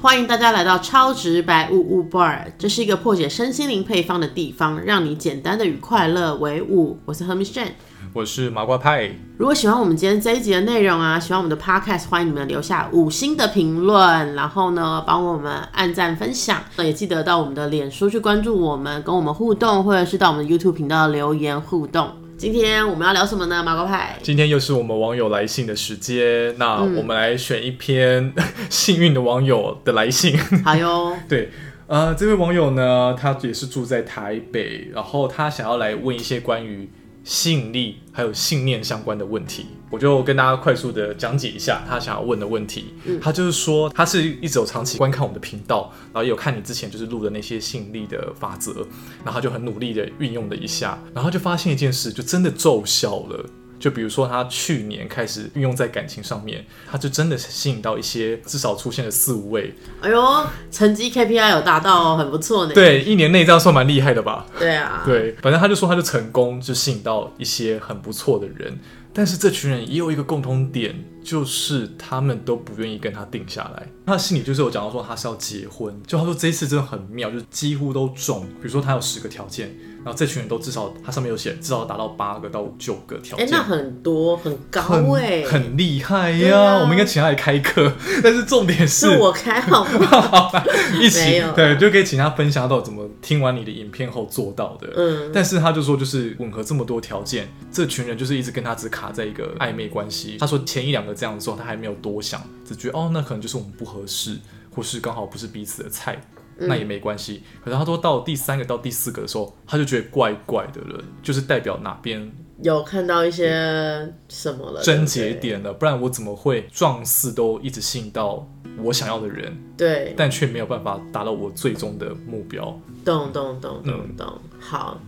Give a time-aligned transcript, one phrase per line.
[0.00, 6.96] 欢迎大家来到超直白物物 bar，这是一个破解身心灵配方的地方，让你简单的与快乐为伍。
[7.04, 7.72] 我是 Hermes Jane。
[8.14, 22.08] 我是麻瓜派，如果喜欢我们今天这一集的内容啊，喜欢我们的 podcast，欢迎你们留下五星的评论，然后呢，帮我们按赞分享，那也记得到我们的脸书去关注我们，跟我们互动，或者是到我们的 YouTube 频道留言互动。
[22.38, 23.60] 今天我们要聊什么呢？
[23.64, 28.32] 马高派，今天又是我们网友来信的时间，那我们来选一篇
[28.70, 30.38] 幸运的网友的来信。
[30.64, 31.50] 好哟， 对，
[31.88, 36.88] 呃，这位网友呢，他也是住在台北，然后他想要来问一些关于。
[37.28, 42.94] 吸引力还有信念相关的问题，我就跟大家快速的讲解一下他想要问的问题。
[43.20, 48.76] 他就是说，他是一直有长期观看我们的频道，然后也有看你之前就是录的那些吸引力的法则，
[49.22, 53.44] 然后他就很努力的运用了一下，然后就发现一件事，就真的奏效了。
[53.78, 59.74] 就比如说，他去年开始运用在感情上面，他就真的吸引到一些至少出现了四五位。
[60.00, 62.74] 哎呦，成绩 KPI 有达到哦，很不错呢。
[62.74, 64.46] 对，一年内这样算蛮厉害的吧？
[64.58, 65.02] 对啊。
[65.06, 68.78] 对，反正他就说他就成功，就吸引到一些很不错的人。
[69.12, 70.94] 但是这群人也有一个共同点，
[71.28, 73.86] 就是他们都不愿意跟他定下来。
[74.06, 78.40] 他心里就是有讲到说他是要结婚，就他说这一次真的很妙，就是几乎都中。
[78.40, 79.76] 比如说他有十个条件。
[80.04, 83.46] 然后这群人都至少，他上面有写，至少达到八个到九个条件。
[83.46, 84.80] 哎，那很多很高
[85.16, 86.78] 哎，很厉害呀！
[86.78, 87.92] 我们应该请他来开课。
[88.22, 90.52] 但是重点是，我开好不好？
[91.02, 94.88] 一起对，就可以请他分享到怎么听完你的影片后做到的。
[94.96, 100.36] 嗯，但是他就说，就是吻合这么多条件，这群人就是一直跟他只卡在一个暧昧关系。
[100.38, 104.38] 他说前一两个这样的时候，他还没有多想，只觉得哦，那可能就是我们不合适，
[104.74, 106.20] 或是刚好不是彼此的菜。
[106.60, 112.28] 那也没关系，可是他说到第三个到第四个的时候，他就觉得怪怪的了，就是代表哪边
[112.60, 118.44] 有看到一些什么了，症结点了，不然我怎么会状似都一直吸引到
[118.82, 122.76] 我想要的人，对，但却没有办法达到我最终的目标。
[123.04, 125.00] 懂懂懂懂懂，好，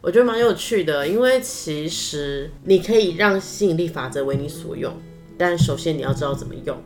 [0.00, 4.92] 我觉得蛮有趣的，因为其实你可以让吸引力法则为你所用，
[5.38, 6.76] 但首先你要知道怎么用。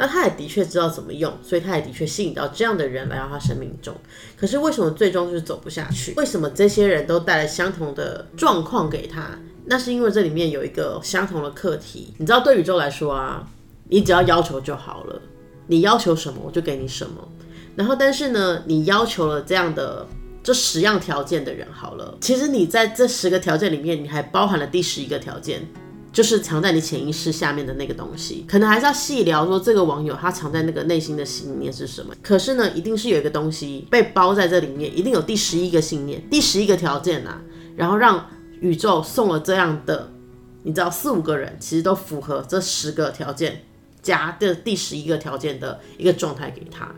[0.00, 3.92] 那他也的确知道怎么用，所以他也的确吸引到这样的人来到他生命中。
[4.36, 6.14] 可是为什么最终就是走不下去？
[6.16, 9.36] 为什么这些人都带来相同的状况给他？
[9.64, 12.14] 那是因为这里面有一个相同的课题。
[12.18, 13.44] 你知道，对宇宙来说啊，
[13.88, 15.20] 你只要要求就好了，
[15.66, 17.28] 你要求什么我就给你什么。
[17.74, 20.06] 然后，但是呢，你要求了这样的
[20.44, 25.60] 这十样条件的人好了，其实你在这十个条件里面，你还包含了第十一个条件。
[26.12, 32.14] 就是藏在你潜意识下面的那个东西，可能还是要细聊说这个网友他藏在那个内心的信念是什么。
[32.22, 37.40] 可是呢，一定是有一个东西被包在这里面，一定有第十一个信念、第十一个条件呐。
[37.76, 38.26] 然后让
[38.60, 40.10] 宇宙送了这样的，
[40.64, 43.62] 你知道四五个人其实都符合这十个条件
[44.02, 46.92] 加的第十一个条件的一个状态给他。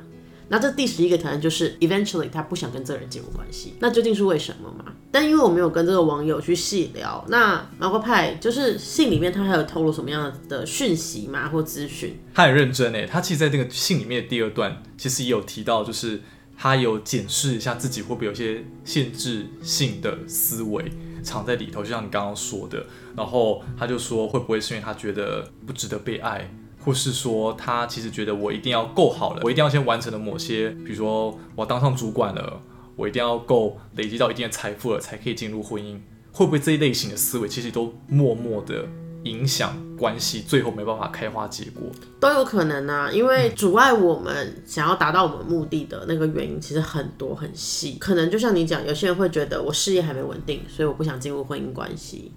[0.52, 4.92] 那这第十一个条件就是，eventually 他不想跟这个人进入关系，那究竟是为什么嘛？
[5.12, 11.48] 但因为我没有跟这个网友去细聊，那毛哥派就是信里面他还有透露什么样的讯息吗？
[11.48, 12.18] 或资讯？
[12.34, 16.20] 他很认真诶，他其实在那个信里面的第二段，其实也有提到，就是
[16.58, 20.90] 他有检视一下自己会不会有些限制性的思维
[21.22, 22.84] 藏在里头，就像你刚刚说的，
[23.16, 26.52] 然后他就说会不会是因为他觉得不值得被爱？
[26.82, 32.60] 或是说他其实觉得我一定要够好了，我一定要先完成了某些，比如说我当上主管了，
[32.96, 35.98] 我一定要够累积到一定的财富了，才可以进入婚姻。
[36.32, 38.86] 会不会这一类型的思维其实都默默的
[39.24, 41.82] 影响关系，最后没办法开花结果？
[42.20, 47.96] 都有可能啊，因为阻碍我们想要达到我们目的的那个原因其实很多很细。
[47.98, 52.32] 可能就像你讲，有些人会觉得我事业还没稳定，所以我不想进入婚姻关系。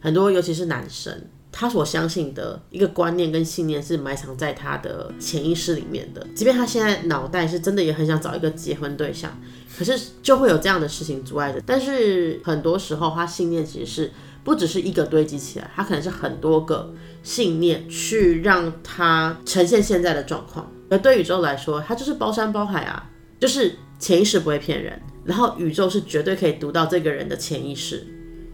[0.00, 1.28] 很多尤其是男生。
[1.56, 9.40] 他所相信的一个观念跟信念是埋藏在他的潜意识里面的，即便他现在脑袋是真的也很想找一个结婚对象，
[9.78, 11.62] 可是就会有这样的事情阻碍着。
[11.64, 16.92] 但是很多时候，他信念其实是不只是一个堆积起来，他可能是很多个
[17.22, 20.68] 信念去让他呈现现在的状况。
[20.90, 23.08] 而对宇宙来说，它就是包山包海啊，
[23.38, 28.04] 就是潜意识不会骗人，然后宇宙是绝对可以读到这个人的潜意识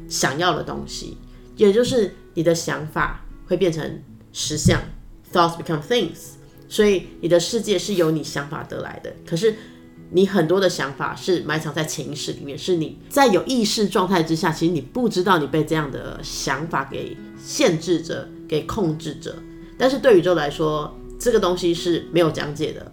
[0.06, 1.17] 想要的东西，
[1.67, 2.15] 也就是。
[2.35, 4.03] 你的想法会变成
[4.33, 4.81] 实相
[5.33, 6.35] ，thoughts become things，
[6.69, 9.12] 所以你的世界是由你想法得来的。
[9.27, 9.57] 可是
[10.12, 19.35] 你很多的想法是埋藏在潜意识里面，是你在有意识状态之下，其实你不知道你被这样的想法给限制着、给控制着。
[19.77, 22.93] 但是对宇宙来说，这个东西是没有讲解的，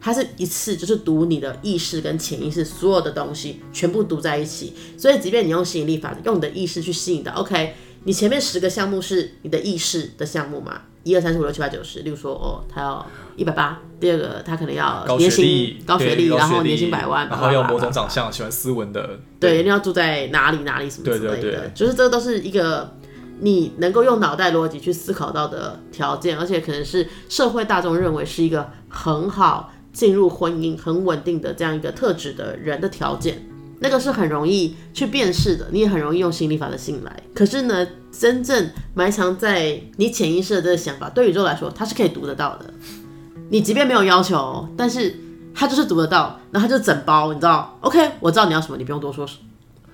[0.00, 4.72] 它是一次就是读你的意识跟潜意识所有的东西全部读在一起。
[4.98, 7.74] 所以即便你用吸引力法则，用你的意识去吸引的，OK。
[8.04, 10.82] 你前面十个项目是你的意识的项目嘛？
[11.04, 13.04] 一二三四五六七八九十，例如说哦，他要
[13.36, 22.96] 一百八，第二个他可能要高年薪学历，高学历，然后年薪百万，然后要有某种长相，喜欢斯文的，对，一定要住在哪里哪里什么之类的，就是这都是一个
[23.40, 33.44] 你能够用脑袋逻辑去思考到的条件，而且可能是社会大众认为是一个很好进入婚姻、很稳定的这样一个特质的人的条件。
[33.82, 37.22] 那个是很容易去辨识的，你也很容易用心理法的信来。
[37.34, 42.72] 可是呢，真正埋藏在你潜意识的这个想法，对宇宙来说，它是可以读得到的。
[43.50, 45.14] 你即便没有要求，但是
[45.52, 49.40] 它就是读得到，然后它就整包，你知道？OK，我知道你要什么，你不用多说什么。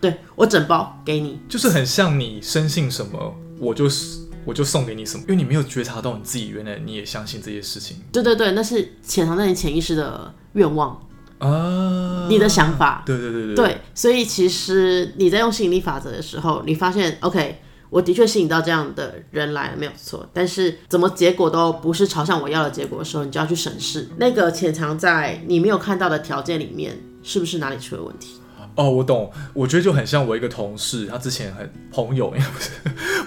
[0.01, 11.01] 对我整包给你，就是很像你深信什么，我就是我就送给你什么，因为你没有觉察到你自己原来你也相信这些事情对对对，那是潜藏在你潜意识的愿望，
[11.39, 13.03] 啊，你的想法。
[13.07, 20.29] 对对对对对，所以其实你在用吸引力法则的时候，你发现 OK，我的确吸引到这样的人来了，没有错。
[20.33, 28.41] 但是怎么结果都不是朝向我要的结果的时候，你就要去审视那个潜藏在你没有看到的条件里面，是不是哪里出了问题？
[28.75, 32.71] 哦，我懂，我觉得就很像我一个同事，他之前很朋友，应该不是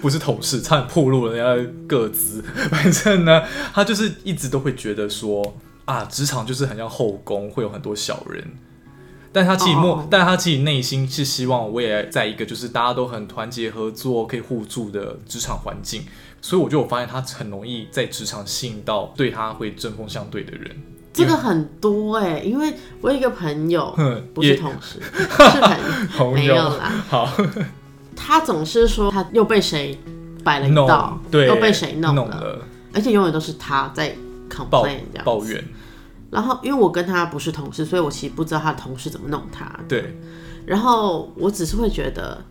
[0.01, 2.41] 不是同事，差点暴露了人家的个资。
[2.69, 3.43] 反正呢，
[3.73, 5.53] 他就是一直都会觉得说
[5.85, 8.43] 啊，职场就是很像后宫，会有很多小人。
[9.33, 9.71] 但他自己
[10.09, 16.03] 但他自己内心是希望我也在一个就是大家都很团结合作、可以互助的职场环境，
[16.41, 20.75] 所以我就我发现他很容易在职场吸引到对他会针锋相对的人。
[21.13, 23.97] 这个很多哎、因为我有一个朋友，
[24.35, 25.25] 不是同事，是
[25.61, 25.77] 朋友，
[26.17, 26.91] 朋没有友啦。
[27.09, 27.29] 好
[28.15, 29.97] 他总是说他又被谁
[30.43, 32.59] 摆了一弄道，对又被谁弄了，弄了
[32.93, 34.17] 而且永远都是他在抱
[34.51, 35.23] complain 这样。
[35.25, 35.63] 抱怨，
[36.29, 39.79] 然后因为我跟他不是同事，所以我其实不知道他的同事怎么弄他。
[39.87, 40.17] 对，
[40.65, 42.43] 然后我只是会觉得，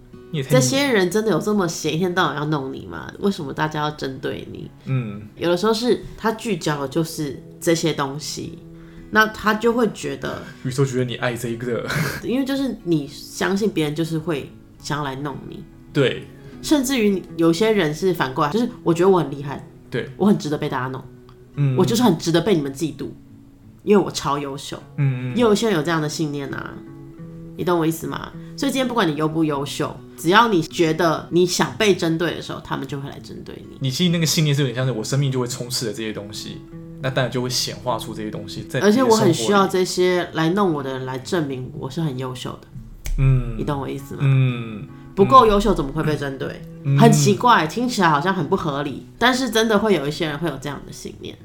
[0.48, 3.12] 这些人真的有这么闲，一天到晚要弄你吗？
[3.20, 4.70] 为什么大家要针对你？
[4.86, 5.22] 嗯。
[5.36, 8.58] 有的时候是他聚焦的就是这些东西，
[9.10, 11.86] 那他就会觉得，宇宙觉得你爱这一个，
[12.22, 16.26] 因为就是你相信别人就是会想要来弄你，对
[16.62, 21.02] 甚至于有些人是反过来，就是我觉得我很厉害，对，我很值得被大家弄，
[21.54, 23.08] 嗯，我就是很值得被你们嫉妒，
[23.82, 24.80] 因为我超优秀。
[24.96, 26.74] 嗯也有一些人有这样的信念啊，
[27.56, 28.32] 你懂我意思吗？
[28.56, 33.78] 所以今天不管你优不优秀，只要你觉得你想被针对的时候，他们就会来针对你。
[33.80, 36.58] 你其实那个信念是有点像是我生命就会充斥着这些东西，
[37.00, 42.68] 那当然就会显化出这些东西在，而且我很需要，这些来弄我的人来证明我是很优秀的，
[43.18, 44.20] 嗯你懂我意思吗？
[44.24, 44.86] 嗯，
[45.24, 46.62] 不够优秀怎么会被针对？
[46.98, 51.36] 很奇怪，听起来好像很不合理，但是真的会有一些人会有这样的信念。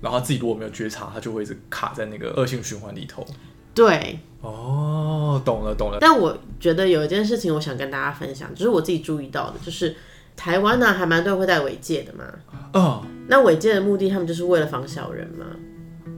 [0.00, 3.26] 然后自己如果没有觉察，他就会一直卡在那个恶性循环里头。
[3.74, 9.96] 对，哦，懂了懂了，但我觉得有一件事情我想跟大家分享，就是我自己注意到的，就是
[10.36, 12.24] 台湾呢、还蛮多人会戴尾戒的嘛。
[12.72, 15.44] 哦那尾戒的目的，他们就是为了防小人吗。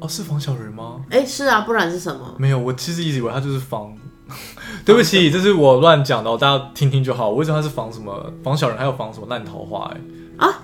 [0.01, 1.05] 哦，是防小人吗？
[1.11, 2.35] 哎、是啊，不然是什么？
[2.39, 3.97] 没有，我其实一直以为他就是防。
[4.84, 7.29] 对不起，这是我乱讲的哦，大家听听就好。
[7.29, 9.93] 我为什么他是防什么防小人，还有防什么烂桃花？
[10.38, 10.62] 哎啊，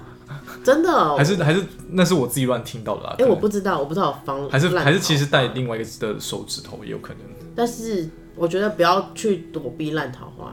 [0.65, 1.17] 真的、哦？
[1.17, 3.17] 还是还是那是我自己乱听到的啦。
[3.19, 7.23] 哎、我不知道，我不知道防还是烂还是其实桃花带另外一个的手指头也有可能。
[7.55, 10.53] 但是我觉得不要去躲避烂桃花，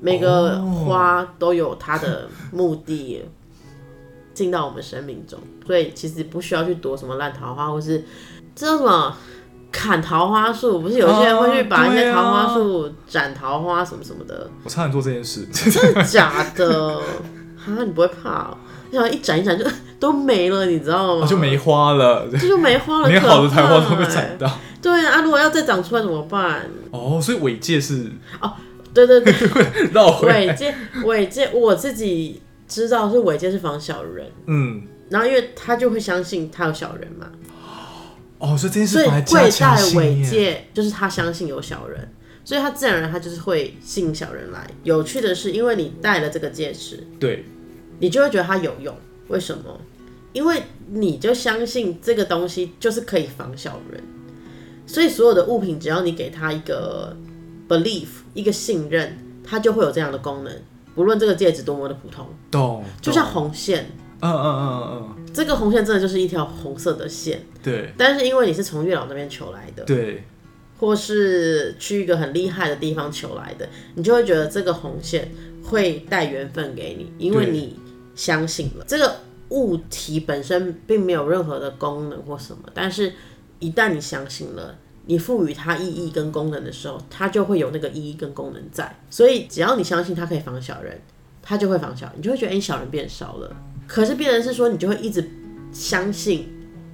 [0.00, 3.24] 每个哦花都有它的目的
[4.34, 8.04] 进到我们生命中，所以其实不需要去躲什么烂桃花，或是
[8.54, 9.16] 这叫什么
[9.76, 16.94] 砍桃花树，不是有些人会去把一些桃花树斩桃花什么什么的，我差点做这件事， 真的假的？
[17.66, 18.58] 啊，你不会怕、哦？
[18.90, 19.64] 你想一斩一斩就
[20.00, 21.20] 都没了，你知道吗？
[21.22, 24.50] 我就没花了，这就没花了，连好的桃花都被斩到。
[24.80, 26.62] 对啊，啊如果要再长出来怎么办？
[26.90, 28.50] 哦，所以尾戒是哦
[28.94, 29.32] 对对对，
[29.92, 37.26] 绕尾戒，尾戒，我自己知道是尾戒是防小人，嗯，然后因为他就会相信他有小人嘛，
[38.38, 40.30] 哦，所以这件事所以反而加会强戴尾信念。
[40.30, 42.12] 戒就是他相信有小人，
[42.44, 44.66] 所以他自然而然他就是会吸引小人来。
[44.82, 47.44] 有趣的是，因为你戴了这个戒指，对，
[47.98, 48.94] 你就会觉得它有用。
[49.28, 49.80] 为什么？
[50.32, 54.02] 因为你就相信这个东西就是可以防小人，
[54.86, 57.16] 所以所有的物品只要你给它一个
[57.66, 60.52] belief，一个信任，它就会有这样的功能。
[60.94, 63.86] 不论这个戒指多么的普通，懂，就像懂，红线，
[64.20, 70.24] 嗯嗯嗯嗯这个红线真的就是一条红色的线，嗯，对但是因为你是从月老那边求来的，对，
[70.78, 75.30] 或是去一个很厉害的地方求来的，你就会觉得这个红线
[75.64, 77.78] 会带缘分给你，因为你
[78.14, 79.16] 相信了这个
[79.50, 83.12] 物体本身并没有任何的功能或什么，但是
[83.58, 84.78] 一旦你相信了。
[85.08, 88.92] 你赋予它意义跟功能的时候，它就会有那个意义跟功能在。
[89.08, 91.00] 所以只要你相信它可以防小人，
[91.40, 93.54] 它就会防小人，你就会觉得哎、诶小人变少了。
[93.86, 95.30] 可是变成是说，你就会一直
[95.72, 96.48] 相信，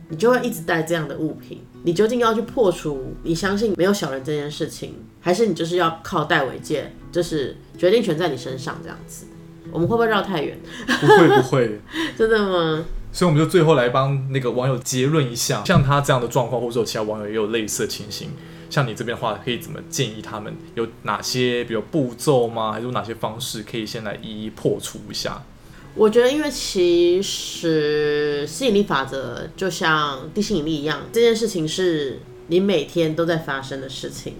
[0.09, 1.61] 你就会一直带这样的物品。
[1.85, 9.27] 你究竟要去破除你相信没有小人这件事情，还是你就是要靠戴尾戒，就是决定权在你身上这样子？
[9.73, 10.59] 我们会不会绕太远？
[10.87, 11.81] 不会不会，
[12.17, 12.85] 真的吗？
[13.11, 18.31] 所以我们就最后来帮那个网友结论一下，像他这样的状况，或者说其他网友也有类似的情形，
[18.71, 20.55] 像你这边的话，可以怎么建议他们？
[20.75, 22.73] 有哪些比如步骤吗？
[22.73, 25.43] 还是有哪些方式可以先来一一破除一下？
[25.95, 34.37] 我觉得，因为其实吸引力法则就像地心引力一样，这件事情是你每天都在发生的事情。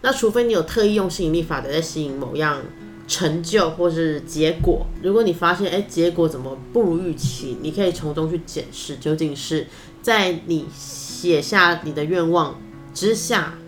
[0.00, 2.62] 那除非你有特意用吸引力法则在吸引某样
[3.06, 9.66] 成就或是结果，如果你发现哎结果怎么不如预期，你可以从中去检视究竟是
[10.00, 12.58] 在你写下你的愿望
[12.94, 13.58] 之下，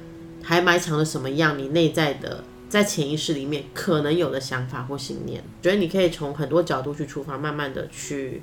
[0.42, 2.44] 还埋藏了什么样你内在的。
[2.76, 8.42] 在潜意识里面可能有的想法或信念，觉得你可以从很多角度去出发，慢慢的去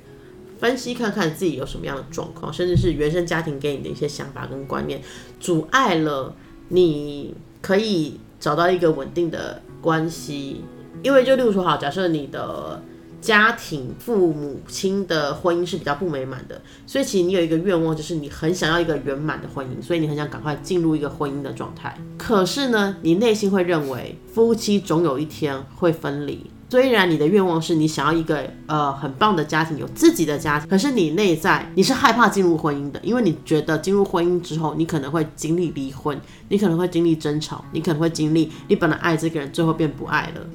[0.58, 5.00] 分析看看自己有什么样的状况，甚至是原生家庭给你的一些想法跟观念，
[5.38, 6.34] 阻碍了
[6.70, 10.62] 你可以找到一个稳定的关系。
[11.02, 12.82] 因为就例如说，好，假设你的。
[13.24, 21.96] 家庭父母亲的婚姻是比较不美满的，所以其实你有一个愿望，就是你很想要一个圆满的婚姻，所以你很想赶快进入一个婚姻的状态。
[22.18, 26.50] 可是呢，你内心会认为夫妻总有一天会分离。
[26.68, 40.46] 虽然你的愿望是你想要一个呃很棒的家庭，有自己的家庭，可是你内在你是害怕进入婚姻的，因为你觉得进入婚姻之后，你可能会经历离婚，你可能会经历争吵，你可能会经历你本来爱这个人，最后变不爱了。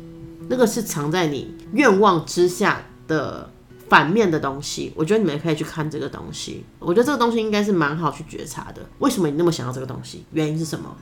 [0.50, 3.50] 那个是藏在你愿望之下的
[3.88, 6.66] 反面的东西，我觉得你们可以去看这个东西。
[6.80, 8.82] 我觉得这个东西应该是蛮好去觉察的。
[8.98, 10.26] 为什么你那么想要这个东西？
[10.34, 10.96] 原因是什么？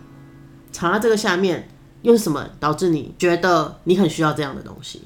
[0.72, 1.70] 藏在这个下面
[2.01, 5.01] 又是什么导致你觉得你很需要这样的东西？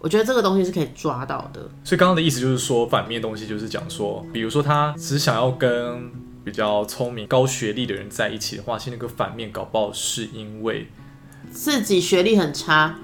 [0.00, 1.68] 我觉得这个东西是可以抓到的。
[1.82, 6.12] 所以刚刚的意思就是说，反面东西就是讲说，比如说他只想要跟
[6.44, 10.88] 比较聪明、高学历的人在一起的话，其实那个反面搞不好是因为
[11.50, 12.96] 自己学历很差。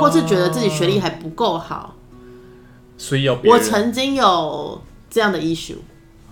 [0.00, 1.94] 或是觉得自己学历还不够好，
[2.96, 5.76] 所以要我曾经有这样的 issue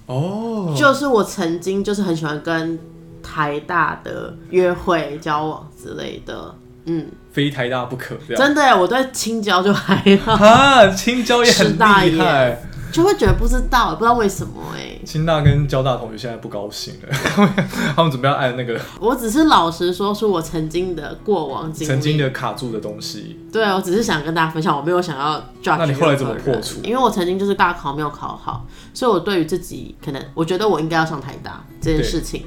[0.06, 2.78] 哦，就是我曾经就是很喜欢跟
[3.22, 12.62] 台大的约会交往之类的，嗯，非台大不可，真的，我对青椒就还好啊，青椒也很厉害。
[12.92, 14.95] 就会觉得不知道，不知道为什么哎。
[15.06, 17.08] 清大跟交大同学现在不高兴了，
[17.94, 18.78] 他们准备要按那个。
[19.00, 23.38] 我只是老实说出我曾经的过往经历，曾经的卡住的东西。
[23.52, 25.78] 对，我只是想跟大家分享，我没有想要 judge。
[25.78, 26.80] 那你后来怎么破除？
[26.82, 32.44] 因为我曾经就是大考没有考好，所以我对于自己可能，我觉得我应该要上台大这件事情，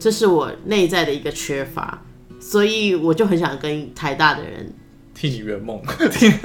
[0.00, 2.02] 这是我内在的一个缺乏，
[2.40, 4.72] 所以我就很想跟台大的人。
[5.18, 5.82] 替你圆梦，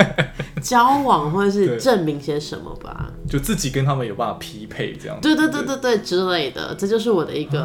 [0.64, 5.16] 交往或者是证明些什么吧，就自己跟他们有办法匹配这样。
[5.22, 7.62] 对对对对对之类的，这就是我的一个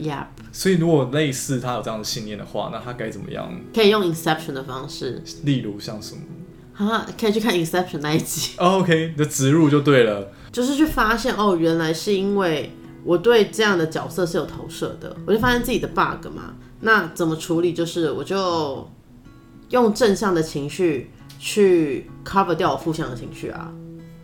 [0.00, 0.28] ，Yep。
[0.50, 3.52] 所以如果类似他有这样的信念的话，那他该怎么样？
[3.74, 6.22] 可以用 Inception 的方式，例如像什么？
[6.82, 8.52] 啊，可以去看 Inception 那一集。
[8.64, 12.72] OK，你的植入就对了，就是去发现哦，原来是因为
[13.04, 16.54] 我对这样的角色是有投射的，我就发现自己的 bug 嘛。
[16.80, 17.74] 那怎么处理？
[17.74, 18.88] 就是我就。
[19.70, 23.72] 用正向的情绪去 cover 掉我负向的情绪啊，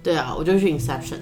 [0.03, 1.19] 对啊，我就去 inception。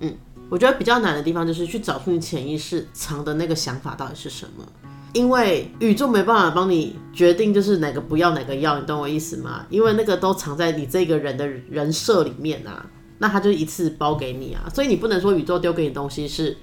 [0.00, 0.14] 嗯，
[0.48, 4.64] 我觉得比较难的地方就是去找出你潜意识藏的那个想法到底是什么，
[5.12, 9.66] 因为宇宙没办法帮你决定就是哪个不要哪个要，你懂我意思吗？
[9.70, 12.86] 因为那个都藏在你这个人的人设里面啊，
[13.18, 16.56] 那他就一次包给你啊，所以你不能说宇宙丢给你东西是。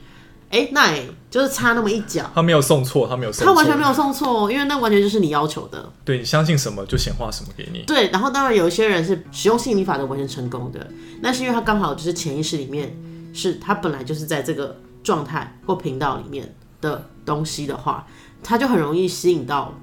[0.53, 0.93] 哎，那
[1.31, 5.91] 就是差那么一脚，他没有送错，他没有送，他完全没有送错，因为那完全就是你要求的。
[6.05, 7.83] 对你相信什么就显化什么给你。
[7.87, 10.87] 对，然后当然有一些人是使用吸引力法则完全成功的，
[11.21, 12.95] 那是因为他刚好就是潜意识里面
[13.33, 18.05] 是他本来就是在这个状态或频道里面的东西的话，
[18.43, 19.73] 他就很容易吸引到。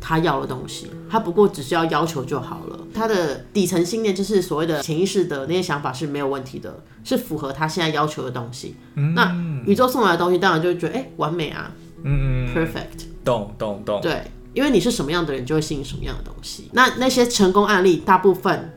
[0.00, 2.78] 他要的东西，他不过只需要要求就好了。
[2.94, 8.76] 他的底层信念就是所谓的潜意识的那些想法是没有问题的，是符合他现在要求的东西。
[9.14, 9.34] 那
[9.66, 11.72] 宇宙送来的东西，当然就会觉得哎，完美啊，
[12.04, 14.00] 嗯，perfect，懂懂懂。
[14.00, 14.22] 对，
[14.54, 16.68] 因为你是什么样的人，就会吸引什么样的东西。
[16.72, 18.72] 那那些成功案例，大部分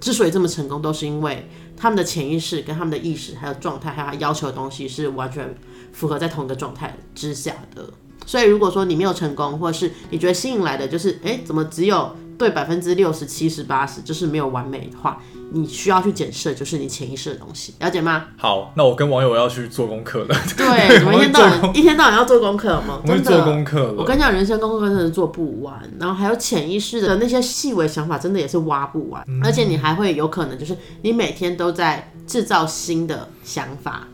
[0.00, 5.54] 之所以这么成功，都是因为他们的潜意识跟他们的意识还有状态，还有他要求的东西是完全
[5.92, 7.88] 符合在同一个状态之下的。
[8.26, 15.20] 所以，如果说你没有成功，或者是你觉得吸引来的就是，哎，怎么只有对百分之六十七十八十就是没有完美的话，
[15.52, 18.26] 你需要去检视，就是你潜意识的东西，了解吗？
[18.36, 20.34] 好，那我跟网友要去做功课了。
[20.56, 23.00] 对，我一天到晚 一天到晚要做功课吗？
[23.06, 23.94] 我做功课了。
[23.98, 34.08] 我跟你讲，人生功课真的是做不完，然后还有潜意识的那些细微想法，真的也是挖不完，嗯而且你还会有可能就是你每天都在制造新的想法，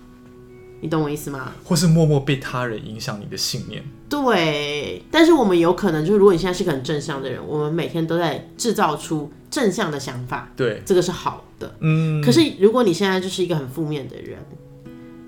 [0.81, 1.53] 你懂我意思吗？
[1.65, 3.85] 或是默默被他人影响你的信念。
[4.09, 11.75] 对，但是我们有可能就是，如果你现在是个很正向的人，我们每天都在制造出正向的想法，对，这个是好的。
[11.81, 14.39] 嗯，可是如果你现在就是一个很负面的人，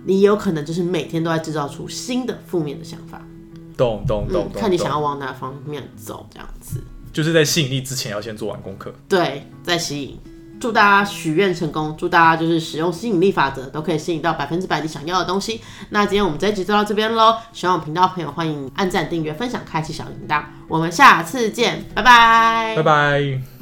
[0.06, 3.22] 你有可能就是每天都在制造出新的负面的想法，
[3.76, 4.50] 懂懂懂。
[4.54, 6.82] 看你想要往哪方面走，这样子。
[7.12, 8.94] 就是在吸引力之前要先做完功课。
[9.08, 10.18] 对，在吸引。
[10.60, 15.60] 祝大家许愿成功，祝大家就是使用吸引力法则，都可以吸引到百分之百你想要的东西。
[15.88, 23.59] 那今天我们这一集就到这边喽，喜欢我频道的朋友欢迎按赞、订阅、分享、开启小铃铛，我们下次见，拜拜，拜拜。